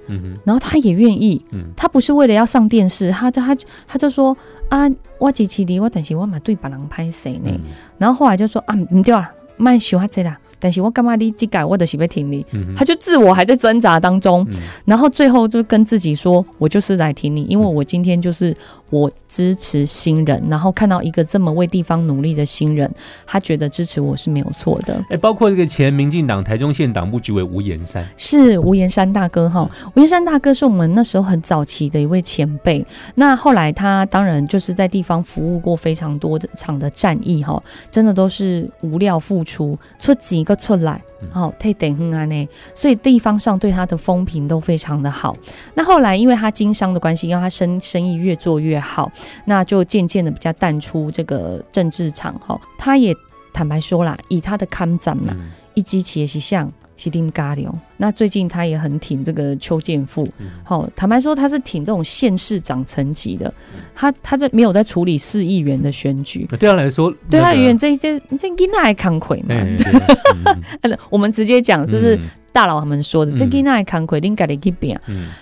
[0.43, 1.43] 然后他也愿意，
[1.75, 3.55] 他不是为了要上电视，他他
[3.88, 4.36] 他就说
[4.69, 7.49] 啊，我几期的我等下我买对把人拍谁呢？
[7.97, 10.39] 然后后来就说啊，唔对啊，卖喜欢这啦。
[10.59, 12.45] 但是我干嘛你这改我的是被听你，
[12.75, 14.45] 他就自我还在挣扎当中，
[14.85, 18.55] 然后最后就跟自己说，我就是来听你，因为我今天就是。
[18.89, 22.91] 我支持新人，然后看到一个这么为地方努力的新人，
[23.28, 24.99] 他觉得支持我是没有错的。
[25.10, 29.69] 哎，包括这个前民进党台中县党部主委吴延山，是吴延山大哥哈。
[29.93, 32.84] 吴延山大哥是我们那时候很早期的一位前辈。
[33.13, 40.99] 那后来他当然就是在地方服务过非常多场的战役哈，真的都是无料付出，出几个出来，
[41.30, 42.49] 好太等哼啊呢。
[42.73, 45.36] 所以地方上对他的风评都非常的好。
[45.75, 48.78] 那后来因为他经商的关系，因为他生生意越做越。
[48.79, 49.11] 好，
[49.45, 52.59] 那就渐渐的比较淡出这个政治场哈。
[52.77, 53.15] 他也
[53.53, 55.35] 坦白说啦，以他的看展嘛，
[55.73, 57.73] 一机企业是像西丁咖喱哦。
[57.97, 60.27] 那最近他也很挺这个邱建富，
[60.63, 63.53] 好，坦白说他是挺这种县市长层级的。
[63.95, 70.95] 他他在没有在处理市议员的选举，对他来说，对他而言这些这应该还慷慨嘛。
[71.09, 72.17] 我们直接讲，就是
[72.51, 74.99] 大佬他们说的，这给那扛亏，应该得去变。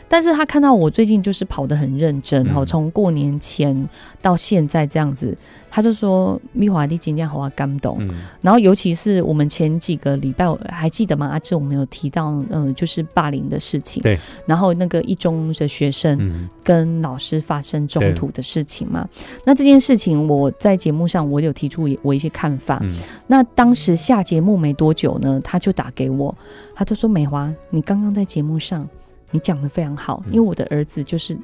[0.08, 3.88] 但是他看到我最近就是跑得很认真，哈，从过年前
[4.22, 5.38] 到现在这样子，
[5.70, 8.00] 他就说米华丽今天好啊感动。
[8.42, 11.28] 然后尤其是我们前几个礼拜还记得吗？
[11.28, 14.02] 阿志我们有提到，嗯，就是霸凌的事情。
[14.04, 14.18] 对。
[14.46, 19.08] 然后那个一中的学生跟老师发生冲突的事情嘛，
[19.46, 22.84] 那这件事情我在节目上我有提出我一些看法。
[23.26, 26.36] 那当时下节目没多久呢，他就打给我。
[26.76, 28.86] 他就说：“美华，你刚刚在节目上，
[29.32, 31.38] 你讲的非常好，因为我的儿子就是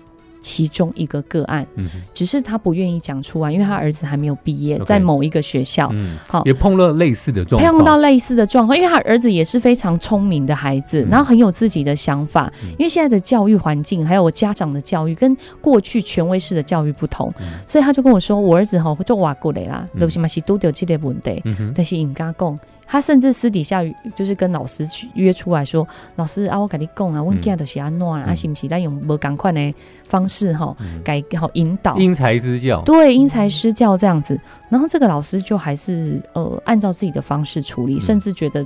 [0.44, 1.66] 其中一个个案，
[2.14, 5.92] 只是他不愿意讲出来，因为他儿子还没有毕业，在某一个学校，
[6.28, 6.44] 好。
[6.46, 17.34] 也碰了类似的状况，碰到类似的状况，因为他儿子也是非常聪明的孩子，然后很有自己的想法，因为现在的教育环境还有我家长的教育跟过去权威式的教育不同，
[17.66, 21.42] 所以他就跟我说，我儿子哈就挖过来啦，都是嘛是都有这类问题，
[21.74, 28.68] 但是应该讲。”他甚至私底下就是跟老师去约出来说：“老师啊，我跟你讲啊，问囝都是安怎啊，是不是？
[28.68, 29.74] 咱用无赶快的
[30.08, 34.40] 方式哈，改好引导，因材施教，对，因材施教这样子。
[34.70, 38.66] 然后这个老师就还是呃，按照自己的方式处理，甚至觉得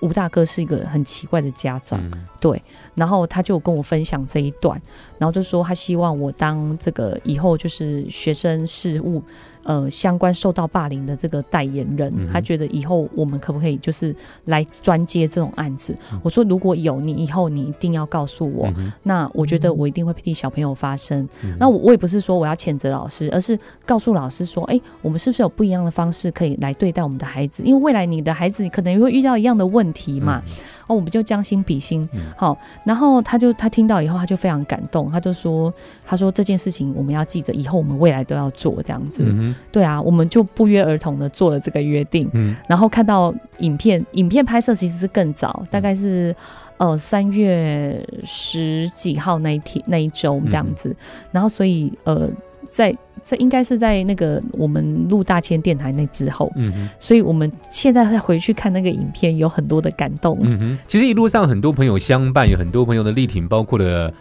[0.00, 2.12] 吴大哥是一个很奇怪的家长，嗯。
[2.40, 2.60] 对，
[2.94, 4.80] 然后他就跟我分享这一段，
[5.16, 9.22] 然后就说他希望我当这个以后就是学生事务
[9.64, 14.14] 呃相关受到霸凌的这个代言人，嗯他觉得以后我们可不可以就是
[14.46, 15.96] 来专接这种案子？
[16.12, 21.28] 嗯我说如果有，你以后你一定要告诉我，嗯那我觉得我一定会替小朋友发声。
[21.44, 27.62] 嗯那我我也不是说我要谴责老师，而是告诉老师说，哎、我们是不是有不一样的方式可以来对待我们的孩子？
[27.64, 30.42] 因为未来你的孩子可能也会遇到一样的问题嘛。
[30.88, 35.72] 哦，我们就将心比心嗯，好、然后他就他听到以后，他就非常感动，他就说，
[36.04, 39.24] 他说这件事情我们要记着，以后我们未来都要做这样子。
[39.52, 42.28] 嗯对啊，我们就不约而同的做了这个约定。
[42.32, 46.34] 嗯然后看到影片，影片拍摄其实是更早，大概是
[46.78, 50.94] 呃三月十几号那一天那一周这样子。
[51.30, 52.28] 然后所以呃，
[52.70, 60.36] 在在应该是在那个我们录大千电台那之后，嗯哼所以我们现在再回去看那个影片，有很多的感动。
[60.40, 64.12] 嗯哼，其实一路上很多朋友相伴，有很多朋友的力挺，包括了。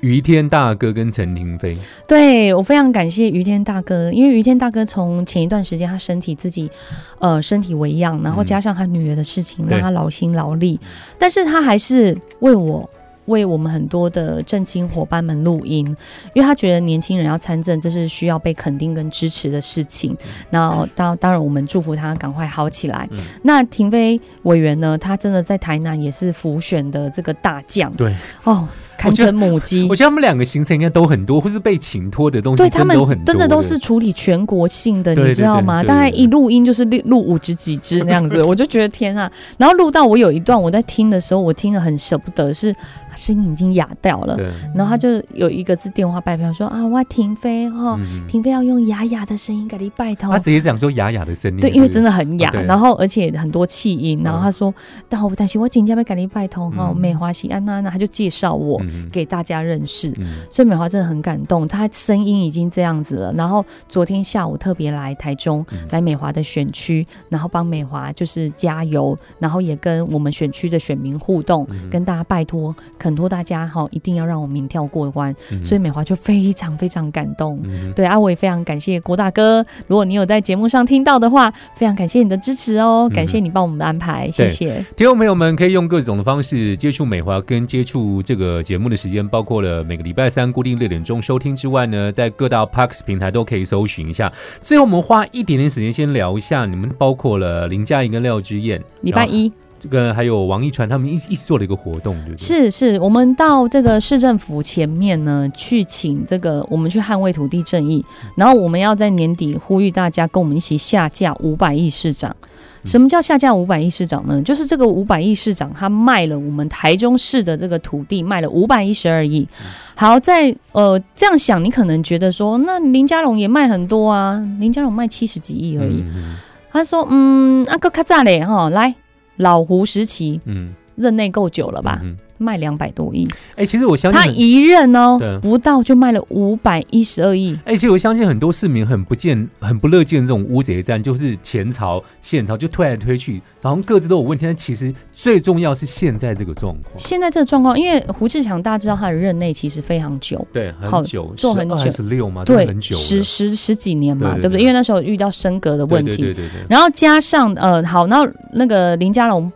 [0.00, 6.70] 于天大哥跟陈廷飞，对我非常感谢于天大哥，因为于天大哥从前一段时间他身体自己
[7.18, 10.78] 呃身体为恙，然后加上他女儿的事情，对让他劳心劳力，
[11.18, 12.88] 但是他还是为我。
[13.26, 15.86] 为我们很多的正青伙伴们录音，
[16.32, 20.16] 因为他觉得年轻人要参政，这是需要被肯定跟支持的事情。
[20.48, 23.06] 那当当然，我们祝福他赶快好起来。
[23.12, 24.98] 嗯那廷飞委员呢？
[24.98, 28.66] 他真的在台南也是浮选的这个大将，对哦，
[29.00, 29.88] 堪称母鸡。
[29.88, 35.82] 我觉得他们两个行程应该都很多，或是被请托的东西对他们真的都很多，真的都是处理全国性的，你知道吗？
[35.82, 39.30] 大概一录音就是录录五十几支 那样子，我就觉得天啊！
[39.56, 42.74] 然后录到我有一段我在听的时候，我听了很舍不得，是
[43.16, 44.38] 声音已经哑掉了。
[44.74, 50.38] 然后他就有一个字电话拜票说啊，我要停飞哈，嗯停飞要用哑哑的声音给你拜托他。
[50.38, 54.74] 直接讲说哑哑的声音，对，因为真的的很哑然后而且很多气音，然后他说，
[55.08, 58.80] 但我不担心我今天要给你拜托哈，嗯美华西安娜娜，他就介绍我
[59.10, 60.10] 给大家认识。
[60.18, 63.32] 嗯所以美华真的很感动，她声音已经这样子了。
[63.34, 75.34] 然后昨天下午特别来台中，嗯来美华的选区，然后帮美华就是加油，然后也跟我们选区的选民互动，嗯跟大家拜托，恳托大家哈，一定要让我民调过关。
[75.52, 77.60] 嗯所以美华就非常非常感动。
[77.64, 79.64] 嗯对啊，我也非常感谢郭大哥。
[79.86, 84.84] 如果你有在节目上听到的话，非常感谢你的支持哦，嗯感谢你帮我们的安排，谢谢。
[84.96, 94.32] 听众朋友们可以用各种的方式接触美华，跟接触这个节目的时间，包括了每个礼拜三固定六点钟收听之外呢，在各大 Parks 平台都可以搜寻一下。
[94.62, 102.46] 最后我们花一点点时间先聊一下，你们包括了林嘉莹跟廖之燕，礼拜一这个还有王一传他们一起一起做了一个活动，对不对？
[102.46, 108.04] 是是，我们到这个市政府前面呢，去请这个我们去捍卫土地正义，
[108.36, 112.36] 然后我们要在年底呼吁大家跟我们一起下架五百亿市长。
[112.84, 114.40] 什么叫下架五百亿市长呢？
[114.42, 119.46] 就是这个五百亿市长他卖了我们台中市的这个土地，卖了五百一十二亿。
[119.94, 126.02] 好，在呃这样想，你可能觉得说，那林佳龙也卖很多啊，林佳龙卖七十几亿而已。
[126.14, 126.36] 嗯
[126.72, 128.94] 他说，嗯，阿哥卡扎嘞哈，来
[129.38, 132.00] 老胡时期嗯，任内够久了吧？
[132.04, 132.16] 嗯？
[132.40, 133.28] 卖两百多亿。
[133.54, 137.56] 哎、其实我相信，他一任哦，不到就卖了五百一十二亿。
[137.64, 144.46] 哎、其实我相信很多市民很不见、很不乐见这种乌贼战，就是前朝、现朝就推来推去，好像各自都有问题。
[144.46, 154.60] 但其实最重要是现在这个状况，现在这个状况，因为胡志强大家知道他的任内其实非常久，对，很久，做很久12还是六嘛，对很，久，十十十几年嘛，对不对？
[154.60, 159.50] 因为那时候遇到升格的问题，对对对对对，然后加上呃，好，然后那个林佳龙，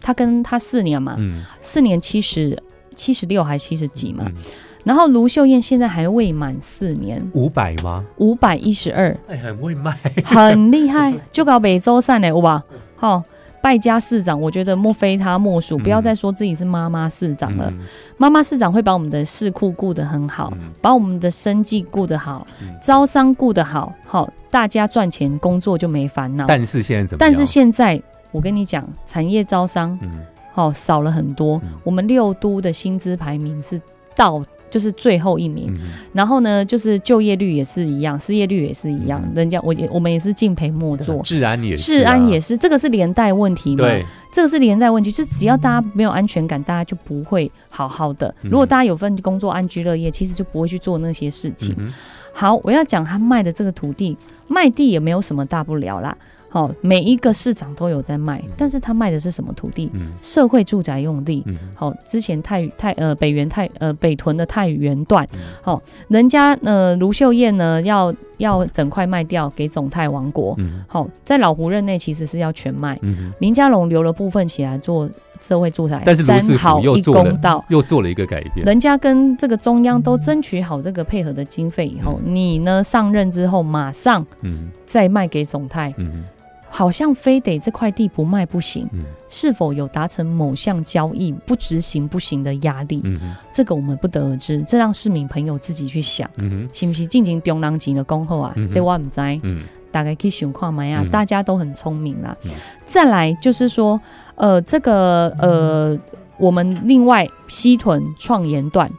[0.00, 2.60] 他跟他四年嘛，嗯，四年七十
[2.94, 4.34] 七十六还七十几嘛，嗯
[4.82, 8.02] 然后卢秀燕现在还未满四年，五百吗？
[8.16, 12.64] 五百一十二，哎，很会卖，很厉害，就搞北周散嘞，有吧？
[12.96, 13.22] 好、
[13.60, 17.70] 败家市长，我觉得莫非他莫属，嗯不要再说自己是妈妈市长了。
[17.70, 17.78] 嗯
[18.16, 26.46] 妈妈市长会把我们的市库顾得很好，嗯把我们的生计顾得好，嗯招商顾得好，好，大家赚钱工作就没烦恼。
[26.48, 27.32] 但是现在怎么样？
[27.32, 30.10] 但是现在我跟你讲，产业招商嗯
[30.52, 31.60] 好少了很多。
[31.64, 33.80] 嗯我们六都的薪资排名是
[34.14, 39.20] 到就是最后一名，嗯然后呢，就是就业率也是一样，失业率也是一样。
[39.24, 41.20] 嗯人家我也我们也是敬陪末座。
[41.22, 43.84] 治安也是治安也是是，这个是连带问题嘛？
[43.84, 48.32] 对，这个是连带问题，就是只要大家没有安全感，大家就不会好好的。
[48.42, 51.74] 嗯如果大家有份工作安居乐业，其实就不会去做那些事情。
[51.78, 51.92] 嗯
[52.32, 54.16] 好，我要讲他卖的这个土地，
[54.46, 56.16] 卖地也没有什么大不了啦。
[56.50, 59.88] 好、每一个市长都有在卖，但是他卖的是什么土地？
[59.94, 60.12] 嗯。
[60.20, 61.42] 社会住宅用地。
[61.46, 61.56] 嗯。
[61.74, 65.38] 好、之前太太呃北园太呃北屯的太原段，嗯。
[65.62, 70.84] 好、人家呃卢秀燕呢要要整块卖掉给总泰王国，嗯。
[70.88, 75.08] 好、在老胡任内其实是要全卖，嗯，林佳龙留了部分起来做
[75.40, 77.64] 社会住宅，但是卢三师傅好一又做了公道。
[77.68, 78.66] 又做了一个改变。
[78.66, 84.68] 人家跟这个中央都争取好这个配合的经费以后，你呢上任之后马上嗯。
[84.84, 86.24] 再卖给总泰，嗯
[86.70, 88.88] 好像非得这块地不卖不行。
[88.92, 93.00] 嗯是否有达成某项交易不执行不行的压力？
[93.04, 98.54] 嗯这个我们不得而知，这让市民朋友自己去想，嗯是不是进行中人级的恭候啊？
[98.68, 99.62] 这我唔知，嗯
[99.92, 101.00] 大概可以想看嘛呀。
[101.02, 102.36] 嗯大家都很聪明啦。
[102.44, 102.50] 嗯
[102.86, 104.00] 再来就是说，
[104.34, 105.96] 呃，这个呃，
[106.38, 108.90] 我们另外西屯创研段。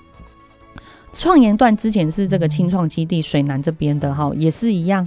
[1.14, 5.06] 创研段之前是这个青创基地水南这边的哈，也是一样，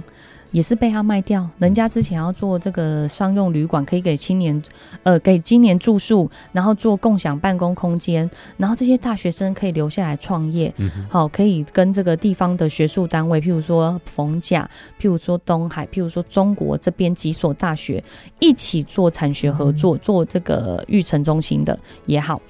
[0.51, 1.47] 也是被他卖掉。
[1.57, 4.61] 人家之前要做这个商用旅馆，可以给青年，
[5.03, 14.69] 呃，给青年住宿，然后做共享办公空间，然后这些大学生可以留下来创业，嗯好，可以跟这个地方的学术单位，譬如说逢甲，
[14.99, 18.03] 譬如说东海，譬如说中国这边几所大学
[18.39, 22.41] 一起做产学合作，做这个育成中心的也好。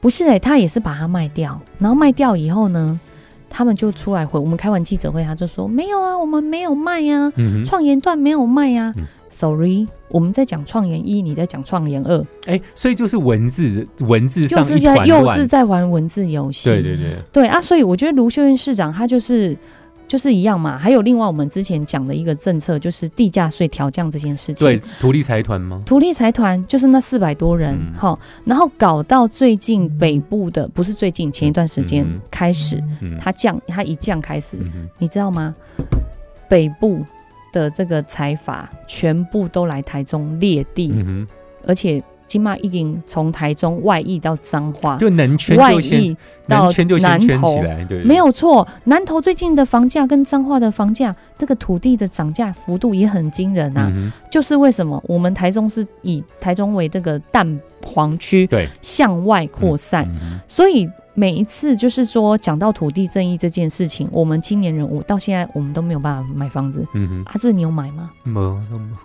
[0.00, 3.00] 不是诶、他也是把它卖掉，然后卖掉以后呢，
[3.50, 9.04] 他们就出来回我们开完记者会，他就说没有啊，我们没有卖呀、嗯哼，创研段没有卖呀、嗯。
[9.30, 16.70] Sorry，我们在讲创研一，你在讲创研二，哎，所以就是文字文字又上又是在又是在玩文字游戏。
[16.70, 19.54] 对对对，对啊，所以我觉得卢秀燕市长他就是
[20.08, 20.76] 就是一样嘛。
[20.76, 24.66] 还有另外我们之前讲的一个政策，就是地价税调降这件事情。
[24.66, 25.80] 对，土地财团吗？
[25.86, 35.54] 土地财团就是那四百多人，嗯好、然后搞到最近北部的，不是最近前一段时间嗯开始，嗯，它降，它一降开始，嗯你知道吗？
[36.48, 37.04] 北部
[37.52, 41.26] 的这个财阀全部都来台中列地，嗯，
[41.66, 46.16] 而且金马已经从台中外溢到彰化，就能圈外就先溢
[46.46, 46.70] 到
[47.00, 53.90] 南投圈起来，对，没有错，南投最近的房价跟彰化的房价，这个土地的涨价幅度也很惊人啊。
[53.94, 57.60] 嗯，就是为什么我们台中是以台中为这个淡
[57.98, 60.08] 黄区，对，向外扩散，
[60.46, 66.86] 所以每一次就是说讲到土地正义这件事情，我们青年人我到现在我们都没有办法买房子。
[66.94, 68.56] 嗯哼，阿志，你有买吗没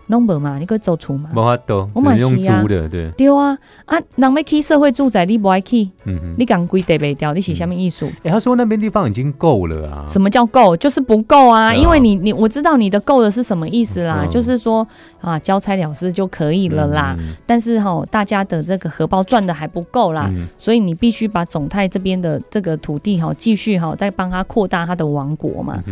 [0.08, 1.42] ？number 嘛，你可以走出嘛没？
[1.44, 2.30] 法度，我买租
[2.68, 6.36] 的，对，对啊，啊，人要去社会住宅，你不爱去，嗯哼。
[6.38, 8.08] 你敢规地袂掉，你是什么艺术？
[8.22, 10.78] 哎，他说那边地方已经够了啊，什么叫够？
[10.78, 11.74] 就是不够啊！
[11.74, 14.88] 因为你你我知道你的够的是什么意思啦，嗯就是说
[15.20, 17.16] 啊交差了事就可以了啦。
[17.18, 25.84] 嗯但是哈、大家的这个荷包赚的还不够啦，嗯所以你必须把总泰这边的这个土地哈、继续哈、再帮他扩大他的王国嘛。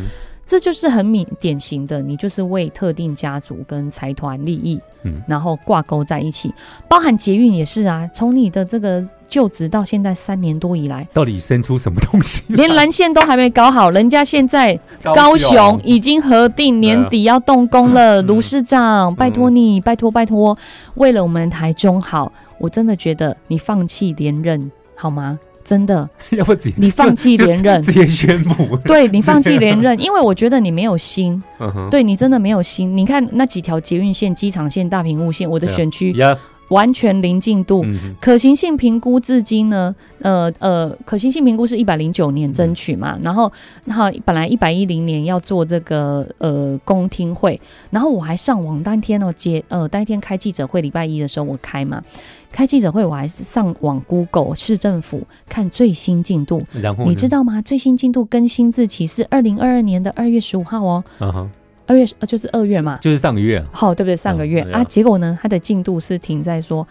[0.51, 6.53] 这就是很明典型的，你就是为特定家族跟财团利益，嗯然后挂钩在一起，
[6.89, 8.05] 包含捷运也是啊。
[8.13, 12.43] 从你的这个就职到现在三年多以来，到底生出什么东西？
[12.49, 14.77] 连蓝线都还没搞好，人家现在
[15.15, 20.57] 高雄已经核定年底要动工了，嗯卢市长，拜托你，拜托拜托，
[20.95, 25.39] 为了我们台中好，我真的觉得你放弃连任好吗？
[25.63, 27.81] 真的， 要不你放弃连任。
[27.81, 32.95] 直接宣布， 对你放弃连任，因为我觉得你没有心，嗯，对你真的没有心。
[32.95, 36.37] 你看那几条捷运线、机场线、大屏幕线，我的选区呀，
[36.71, 37.83] 完全零进度。
[37.85, 43.51] 嗯可行性评估至今呢，呃呃，可行性评估是一百零九年争取嘛，然后
[43.85, 47.59] 然后本来一百一零年要做这个呃公听会，
[47.89, 52.01] 然后我还上网当天哦接呃当天开记者会，礼拜一的时候我开嘛，
[52.51, 57.61] 开记者会我还是上网 Google 市政府看最新进度，然后你知，道吗？
[57.61, 61.03] 最新进度更新日期是二零二二年的二月十五号哦，
[61.91, 63.57] 二月呃就是二月嘛，就是上个月。
[63.57, 64.15] 啊，好，对不对？
[64.15, 64.79] 上个月、嗯啊。
[64.79, 66.87] 啊，结果呢，它的进度是停在说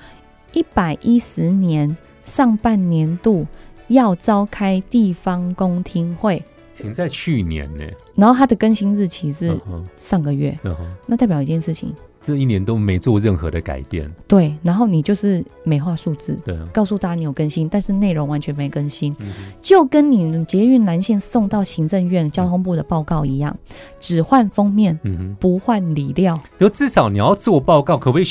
[0.52, 3.46] 一百一十年上半年度
[3.88, 6.42] 要召开地方公听会，
[6.76, 7.84] 停在去年呢，
[8.14, 9.58] 然后它的更新日期是
[9.96, 10.58] 上个月，
[11.06, 16.38] 那代表一件事情，这一年都没做任何的改变，对，然后你就是美化数字。
[16.44, 19.26] 对啊，告诉大家你有更新，但是内容完全没更新，嗯
[19.62, 23.56] 就跟你捷运蓝线送到行政院交通部的报告一样，
[23.98, 26.38] 只换封面嗯，不换理料。
[26.58, 28.26] 就至少你要做报告，可不可以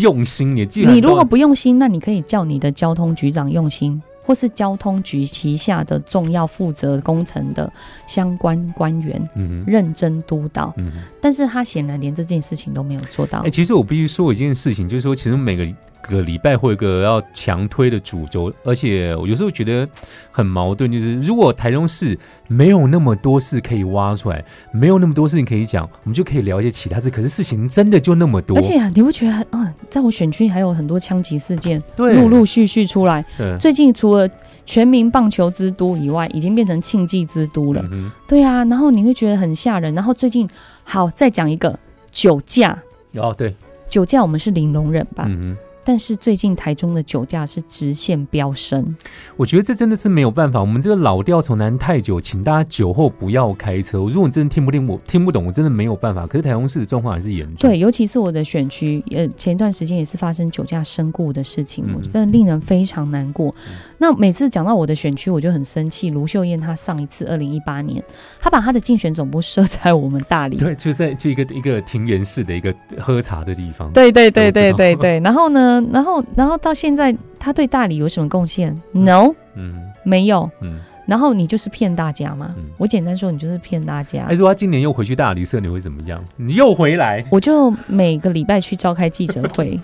[0.00, 0.54] 用心？
[0.56, 7.72] 你既然你如果不用心，那你可以叫你的交通局长用心，或是交通局旗下的重要负责工程的
[8.06, 10.74] 相关官员嗯哼，认真督导。
[10.76, 10.90] 嗯。
[11.22, 13.50] 但是他显然连这件事情都没有做到哎、。
[13.50, 15.64] 其实我必须说一件事情，就是说，其实每个
[16.02, 19.88] 个礼拜会有一个要强推的主轴，而且我有时候觉得
[20.30, 22.18] 很矛盾，就是如果台中市
[22.48, 27.10] 没有那么多事可以挖出来，没有那么多事情可以讲，我们就可以聊一些其他事。
[27.10, 33.24] 可是事情真的就那么多，而且你不觉得啊，在我选区还有很多枪击事件对陆陆续续出来。
[33.36, 34.28] 对最近除了
[34.64, 37.84] 全民棒球之都以外，已经变成庆忌之都了。
[37.90, 39.94] 嗯对啊，然后你会觉得很吓人。
[39.94, 40.48] 然后最近
[40.84, 41.76] 好再讲一个
[42.10, 42.76] 酒驾，
[43.14, 43.54] 哦对，
[43.88, 45.24] 酒驾我们是零容忍吧？
[45.26, 45.56] 嗯哼。
[45.86, 48.96] 但是最近台中的酒驾是直线飙升。
[49.36, 53.98] 我觉得这真的是没有办法，我们这个老调重弹太久，请大家酒后不要开车。
[53.98, 56.26] 如果你真的听不听我听不懂，我真的没有办法。
[56.26, 57.70] 可是台中市的状况还是严重。
[57.70, 63.54] 对，尤其是我的选区，呃，前一段时间也是发生酒驾身故的事情，嗯我觉得令人非常难过。
[63.98, 66.10] 那每次讲到我的选区，我就很生气。
[66.10, 68.02] 卢秀燕她上一次二零一八年，
[68.40, 70.56] 她把她的竞选总部设在我们大理。
[70.56, 73.92] 对，就在就一个一个庭园式的一个喝茶的地方。
[73.92, 80.50] 对对对对对对，然后呢，然后然后到现在，他对大理有什么贡献？No，嗯没有。
[80.60, 80.78] 嗯。
[81.06, 84.34] 然后你就是骗大家嘛，嗯我简单说，你就是骗大家哎，。
[84.34, 86.20] 如果他今年又回去大理社，你会怎么样？
[86.34, 87.24] 你又回来？
[87.30, 89.80] 我就每个礼拜去召开记者会，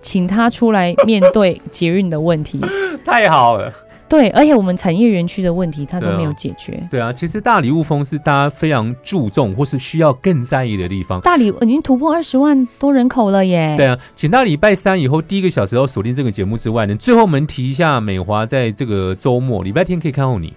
[0.00, 2.58] 请他出来面对捷运的问题。
[3.04, 3.70] 太好了。
[4.12, 6.78] 对，而且我们产业园区的问题他都没有解决。
[6.90, 11.18] 对啊，其实大礼物峰是大家非常注重或是需要更在意的地方。
[11.22, 13.72] 大礼已经突破二十万多人口了耶！
[13.74, 20.52] 对啊，请到礼拜三以后第一个小时要锁定这个节目之外呢，最后我们提一下美华在这个周末礼拜天可以看到你。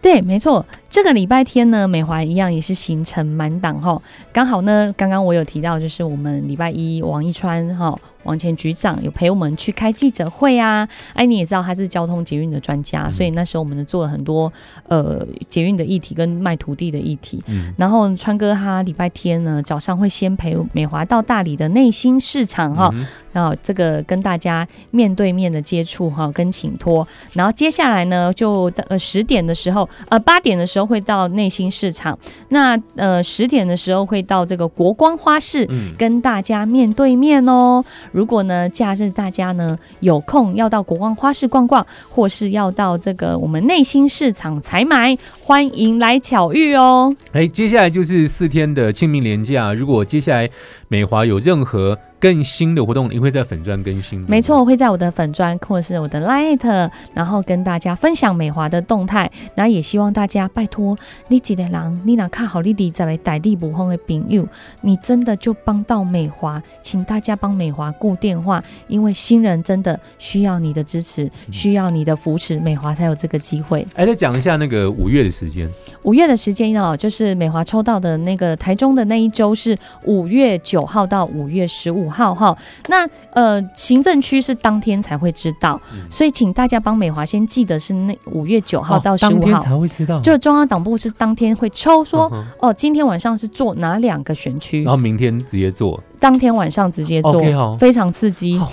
[0.00, 4.00] 对，没错，这个礼拜天呢，美华一样也是行程满档哈。
[4.32, 10.88] 刚好呢，刚刚我有提到，就是我们礼拜一王一川哈王前局长有陪我们去开记者会啊。
[11.14, 14.52] 哎，你也知道他是交通捷运的专家，嗯所以那时候我们做了很多
[14.88, 17.42] 呃捷运的议题跟卖土地的议题。
[17.46, 32.18] 嗯，然后川哥他礼拜天呢早上会先陪美华到大理的内心市场哈，嗯然后这个跟大家面对面的接触哈，跟请托，然后接下来呢就呃十点的时候，呃八点的时候会到内心市场，
[32.48, 35.66] 那呃十点的时候会到这个国光花市。
[35.68, 37.84] 嗯，跟大家面对面哦。
[38.12, 47.14] 如果呢，假日大家呢有空要到国光花市逛逛，或是要到这个我们内心市场采买，欢迎来巧遇哦。
[47.32, 49.72] 哎，接下来就是四天的清明连假。
[49.72, 50.48] 如果接下来
[50.88, 54.20] 美华有任何更新的活动，你会在粉砖更新。
[54.28, 59.30] 没错，我会在我的粉砖或是我的 Light，然后跟大家分享美华的动态。
[59.54, 60.94] 那也希望大家拜托
[61.28, 64.46] 你几个人，你哪看好你弟在为歹力不红的朋友，
[64.82, 73.86] 你真的就帮到美华，请大家帮美华顾电话，因为新人真的需要你的支持，需要你的扶持，美华才有这个机会。
[73.94, 75.66] 哎，再讲一下那个五月的时间。
[76.02, 82.56] 五月的时间哦，就是美华抽到的那个台中的那一周是五月九号到五月十五号哈。
[82.88, 85.80] 那呃，行政区是当天才会知道，
[86.10, 89.60] 所以请大家帮美华先记得是那五月九号到十五号。
[89.60, 90.20] 才会知道。
[90.20, 96.02] 就中央党部是当天会抽说嗯哦，今天晚上是做哪两个选区然，后明天直接做。
[96.20, 97.42] 当天晚上直接做
[97.78, 98.70] 非常刺激，好，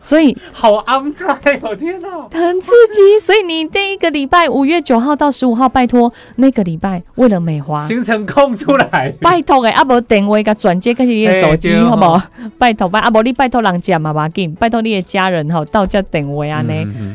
[0.00, 1.26] 所以好安菜
[1.62, 1.74] 哦！
[1.74, 2.08] 天哪！
[2.30, 3.18] 很刺激。
[3.20, 9.14] 所以你第一个礼拜五月九号到十五号，拜托那个礼拜为了美华，行程空出来。
[9.20, 12.20] 拜托诶，啊无电话甲转接给你的手机，好不好？
[12.58, 16.72] 拜托拜，啊无你拜托人家嘛吧紧，拜托你的家人哈，到家电话啊呢。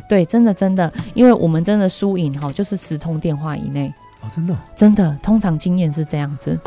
[0.09, 3.93] 对，真的真的，因为我们真的输赢哈，就是十通电话以内，
[4.23, 4.57] 哦，真的哦。
[4.75, 6.57] 真的，通常经验是这样子。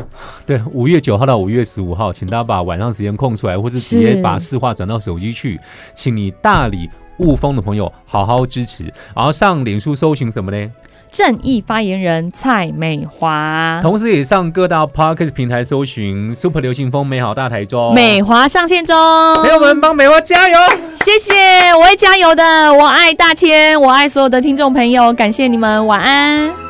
[0.45, 5.59] 对，五月九号到五月十五号，请大家把晚上时间空出来，或是直接把市话转到手机去，
[5.93, 8.83] 请你大理雾峰的朋友好好支持，
[9.15, 10.71] 然后上脸书搜寻什么呢？
[11.09, 17.93] 正义发言人蔡美华，同时也上各大 Podcast 平台搜寻 Super 流行风美好大台中。
[17.93, 18.93] 美华上线中，
[19.37, 20.59] 朋友们帮美华加油！
[20.95, 21.33] 谢谢，
[21.73, 22.43] 我会加油的。
[22.73, 26.66] 我爱大千，我爱所有的听众朋友，感谢你们，晚安。